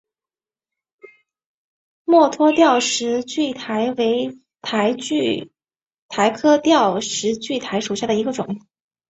[2.05, 5.51] 墨脱吊石苣苔为苦苣
[6.07, 8.65] 苔科吊石苣苔属下的一个种。